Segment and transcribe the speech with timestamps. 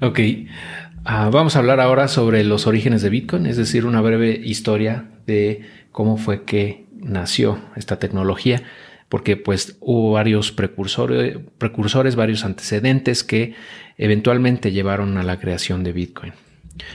[0.00, 0.20] Ok,
[1.04, 5.08] ah, vamos a hablar ahora sobre los orígenes de Bitcoin, es decir, una breve historia
[5.26, 8.62] de cómo fue que nació esta tecnología,
[9.08, 13.54] porque pues hubo varios precursores, precursores varios antecedentes que
[13.96, 16.32] eventualmente llevaron a la creación de Bitcoin.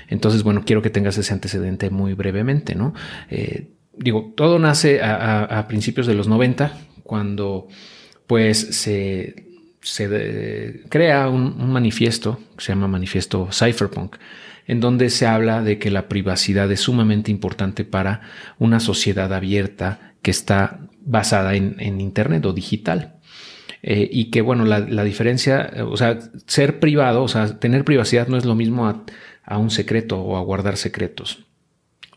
[0.07, 2.93] Entonces, bueno, quiero que tengas ese antecedente muy brevemente, ¿no?
[3.29, 6.71] Eh, digo, todo nace a, principios de los 90,
[7.03, 7.67] cuando
[8.27, 9.52] pues se,
[10.89, 14.17] crea un, manifiesto, que se llama manifiesto Cypherpunk,
[14.65, 18.21] en donde se habla de que la privacidad es sumamente importante para
[18.59, 23.15] una sociedad abierta que está basada en, Internet o digital.
[23.81, 28.37] Eh, y que, bueno, la, diferencia, o sea, ser privado, o sea, tener privacidad no
[28.37, 29.03] es lo mismo a,
[29.43, 31.45] a un secreto o a guardar secretos.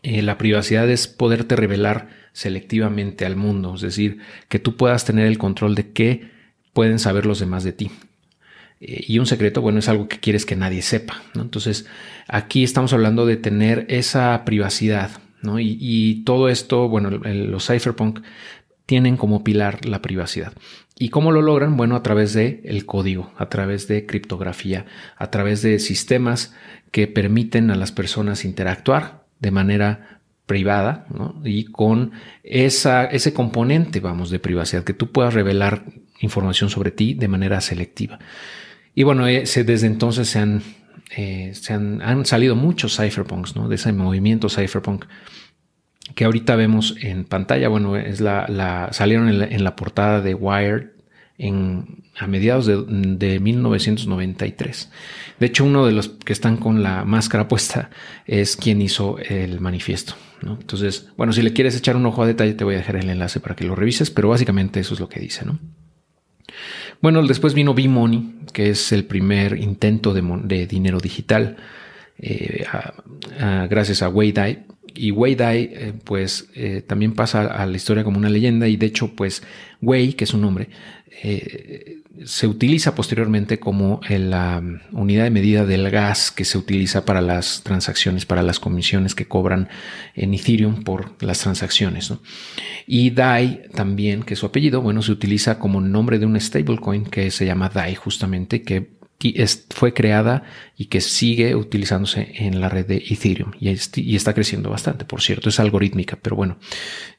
[0.03, 5.27] Eh, la privacidad es poderte revelar selectivamente al mundo, es decir, que tú puedas tener
[5.27, 6.36] el control de qué
[6.77, 7.89] pueden saber los demás de ti.
[8.81, 11.23] Eh, y un secreto, bueno, es algo que quieres que nadie sepa.
[11.33, 11.87] Entonces,
[12.27, 15.09] aquí estamos hablando de tener esa privacidad.
[15.41, 15.59] ¿no?
[15.59, 18.19] Y, todo esto, bueno, los cypherpunk
[18.85, 20.53] tienen como pilar la privacidad.
[20.99, 21.77] ¿Y cómo lo logran?
[21.77, 24.85] Bueno, a través de el código, a través de criptografía,
[25.17, 26.53] a través de sistemas
[26.91, 31.07] que permiten a las personas interactuar de manera privada
[31.43, 32.11] y con
[32.43, 35.83] esa, ese componente, vamos, de privacidad, que tú puedas revelar
[36.19, 38.19] información sobre ti de manera selectiva.
[38.97, 40.63] Y bueno, eh, desde entonces se han,
[41.15, 43.69] eh, se han, salido muchos cypherpunks, ¿no?
[43.69, 45.05] De ese movimiento cypherpunk
[46.15, 47.67] que ahorita vemos en pantalla.
[47.69, 50.87] Bueno, es la, salieron en la, portada de Wired
[51.37, 54.89] en, a mediados de, de, 1993.
[55.39, 57.91] De hecho, uno de los que están con la máscara puesta
[58.25, 60.15] es quien hizo el manifiesto.
[60.41, 60.57] ¿no?
[60.59, 63.09] Entonces, bueno, si le quieres echar un ojo a detalle, te voy a dejar el
[63.09, 65.45] enlace para que lo revises, pero básicamente eso es lo que dice.
[65.45, 65.59] ¿no?
[67.01, 71.57] Bueno, después vino B-Money, que es el primer intento de, dinero digital,
[72.17, 72.65] eh,
[73.69, 74.33] gracias a Wei
[74.95, 78.67] Y Wei Dai, eh, pues, eh, también pasa a la historia como una leyenda.
[78.67, 79.43] Y de hecho, pues,
[79.81, 80.69] Wei, que es su nombre,
[82.25, 87.63] se utiliza posteriormente como la unidad de medida del gas que se utiliza para las
[87.63, 89.69] transacciones, para las comisiones que cobran
[90.15, 92.13] en Ethereum por las transacciones.
[92.85, 97.05] Y DAI también, que es su apellido, bueno, se utiliza como nombre de un stablecoin
[97.05, 98.96] que se llama DAI justamente, que
[99.69, 100.43] fue creada
[100.77, 103.69] y que sigue utilizándose en la red de Ethereum y,
[104.15, 106.57] está creciendo bastante, por cierto, es algorítmica, pero bueno,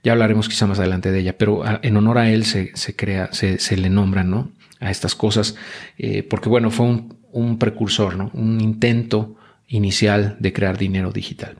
[0.05, 3.31] ya hablaremos quizá más adelante de ella, pero ah, en honor a él se, crea,
[3.33, 4.53] se, le nombra, ¿no?
[4.81, 5.57] A estas cosas,
[5.99, 6.87] eh, porque bueno, fue
[7.33, 8.31] un, precursor, ¿no?
[8.33, 9.37] Un intento
[9.67, 11.57] inicial de crear dinero digital.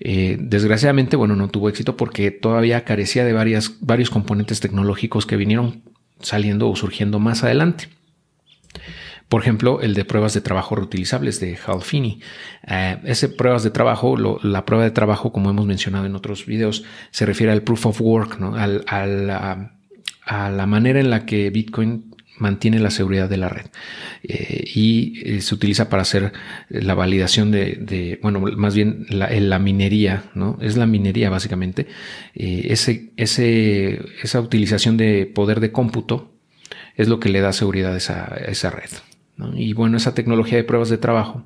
[0.00, 5.36] Eh, desgraciadamente, bueno, no tuvo éxito porque todavía carecía de varias, varios componentes tecnológicos que
[5.36, 5.82] vinieron
[6.20, 7.88] saliendo o surgiendo más adelante.
[9.28, 12.20] Por ejemplo, el de pruebas de trabajo reutilizables de Hal Finney.
[12.66, 16.84] Eh, ese pruebas de trabajo, la prueba de trabajo, como hemos mencionado en otros videos,
[17.10, 18.54] se refiere al proof of work, ¿no?
[18.54, 23.66] Al, a la manera en la que Bitcoin mantiene la seguridad de la red
[24.22, 26.32] eh, y eh, se utiliza para hacer
[26.68, 30.56] la validación de, bueno, más bien la, minería, ¿no?
[30.62, 31.86] Es la minería básicamente.
[32.34, 36.32] ese, ese, esa utilización de poder de cómputo
[36.96, 38.90] es lo que le da seguridad a esa, a esa red.
[39.54, 41.44] Y bueno, esa tecnología de pruebas de trabajo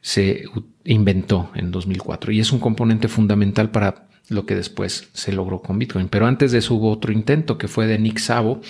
[0.00, 0.44] se
[0.84, 5.78] inventó en 2004 y es un componente fundamental para lo que después se logró con
[5.78, 6.08] Bitcoin.
[6.08, 8.60] Pero antes de eso hubo otro intento que fue de Nick Szabo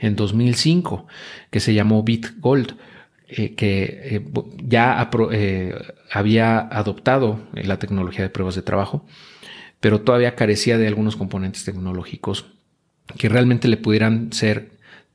[0.00, 1.06] en 2005,
[1.50, 2.76] que se llamó BitGold,
[3.28, 4.24] eh, que eh,
[4.58, 5.74] ya eh,
[6.10, 9.06] había adoptado la tecnología de pruebas de trabajo,
[9.80, 12.52] pero todavía carecía de algunos componentes tecnológicos
[13.16, 14.72] que realmente le pudieran ser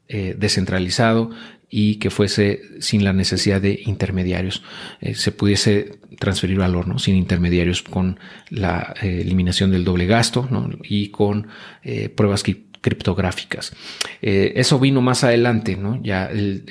[0.09, 1.31] descentralizado
[1.70, 4.64] y que fuese sin la necesidad de intermediarios.
[5.02, 7.00] Eh, se pudiese transferir valor ¿no?
[7.00, 8.20] sin intermediarios con
[8.50, 10.48] la eh, eliminación del doble gasto
[10.84, 11.48] y con
[11.84, 12.44] eh, pruebas
[12.82, 13.74] criptográficas.
[14.22, 16.02] eso vino más adelante, ¿no?
[16.02, 16.64] Ya el,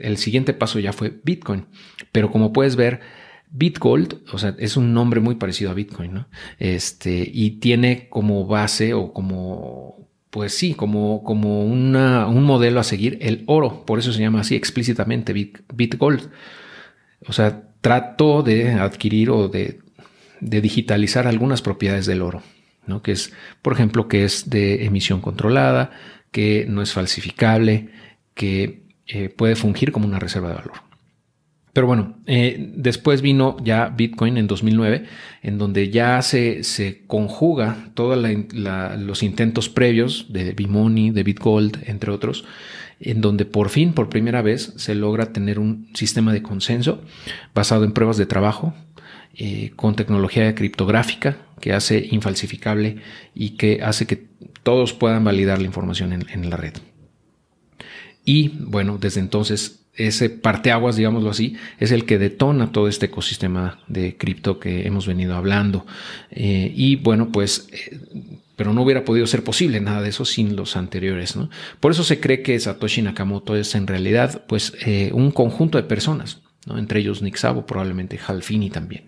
[0.00, 1.66] el, siguiente paso ya fue Bitcoin.
[2.10, 3.00] Pero como puedes ver,
[3.50, 6.28] Bitgold, o sea, es un nombre muy parecido a Bitcoin, ¿no?
[6.58, 13.18] Este, y tiene como base o como pues sí, como, como un modelo a seguir,
[13.22, 16.30] el oro, por eso se llama así explícitamente BitGold.
[17.26, 19.80] O sea, trato de adquirir o de,
[20.40, 22.42] digitalizar algunas propiedades del oro,
[22.86, 23.02] ¿no?
[23.02, 23.32] Que es,
[23.62, 25.90] por ejemplo, que es de emisión controlada,
[26.30, 27.88] que no es falsificable,
[28.34, 30.87] que eh, puede fungir como una reserva de valor.
[31.78, 35.04] Pero bueno, eh, después vino ya Bitcoin en 2009,
[35.44, 42.10] en donde ya se, se conjuga todos los intentos previos de Bimoni, de Bitgold, entre
[42.10, 42.44] otros,
[42.98, 47.00] en donde por fin, por primera vez, se logra tener un sistema de consenso
[47.54, 48.74] basado en pruebas de trabajo,
[49.36, 52.96] eh, con tecnología criptográfica que hace infalsificable
[53.36, 54.26] y que hace que
[54.64, 56.72] todos puedan validar la información en, la red.
[58.24, 63.80] Y bueno, desde entonces ese parteaguas, digámoslo así, es el que detona todo este ecosistema
[63.88, 65.84] de cripto que hemos venido hablando.
[66.30, 67.98] Eh, y bueno, pues, eh,
[68.56, 71.36] pero no hubiera podido ser posible nada de eso sin los anteriores.
[71.36, 71.50] ¿no?
[71.80, 74.72] Por eso se cree que Satoshi Nakamoto es en realidad pues,
[75.12, 76.40] un conjunto de personas
[76.76, 79.04] entre ellos Nick Szabo, probablemente Halfini también.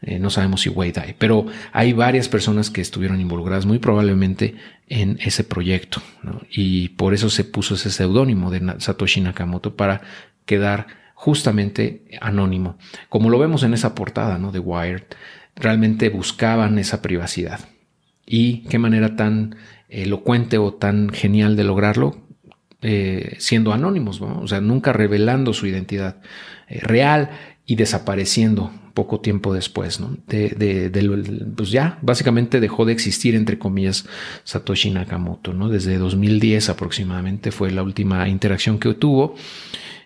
[0.00, 4.54] Eh, no sabemos si Wade hay, pero hay varias personas que estuvieron involucradas muy probablemente
[4.88, 6.02] en ese proyecto
[6.50, 10.02] y por eso se puso ese seudónimo de Satoshi Nakamoto para
[10.46, 12.76] quedar justamente anónimo.
[13.08, 14.52] Como lo vemos en esa portada ¿no?
[14.52, 15.04] de Wired,
[15.54, 17.60] realmente buscaban esa privacidad.
[18.26, 19.56] Y qué manera tan
[19.88, 22.16] elocuente o tan genial de lograrlo,
[22.80, 26.16] eh, siendo anónimos, o sea, nunca revelando su identidad
[26.68, 27.30] eh, real
[27.66, 30.16] y desapareciendo poco tiempo después, ¿no?
[30.26, 30.90] De,
[31.56, 34.06] pues ya básicamente dejó de existir, entre comillas,
[34.44, 35.68] Satoshi Nakamoto, ¿no?
[35.68, 39.36] Desde 2010 aproximadamente fue la última interacción que tuvo,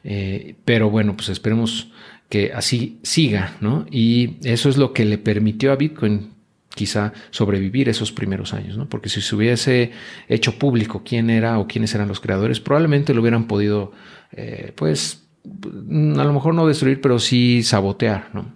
[0.09, 1.91] eh, pero bueno, pues esperemos
[2.29, 3.87] que así siga, ¿no?
[3.91, 6.31] Y eso es lo que le permitió a Bitcoin
[6.77, 8.89] quizá sobrevivir esos primeros años, ¿no?
[8.89, 9.91] Porque si se hubiese
[10.29, 13.91] hecho público quién era o quiénes eran los creadores, probablemente lo hubieran podido,
[14.31, 18.55] eh, pues, a lo mejor no destruir, pero sí sabotear, ¿no?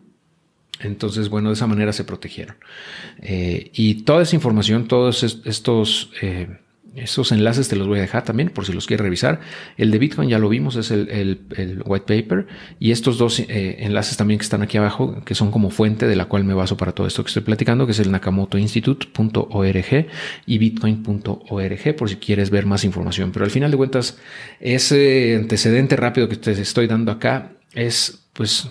[0.79, 2.57] Entonces, bueno, de esa manera se protegieron.
[3.23, 6.13] Eh, y toda esa información, todos estos
[6.95, 9.41] esos enlaces te los voy a dejar también por si los quieres revisar.
[9.77, 11.41] El de Bitcoin ya lo vimos, es el,
[11.85, 12.47] white paper.
[12.79, 16.17] Y estos dos eh, enlaces también que están aquí abajo, que son como fuente de
[16.17, 20.07] la cual me baso para todo esto que estoy platicando, que es el nakamotoinstitute.org
[20.47, 23.31] y bitcoin.org por si quieres ver más información.
[23.33, 24.19] Pero al final de cuentas,
[24.59, 28.69] ese antecedente rápido que te estoy dando acá es pues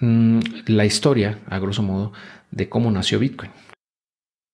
[0.00, 2.12] mm, la historia, a grosso modo,
[2.50, 3.50] de cómo nació Bitcoin.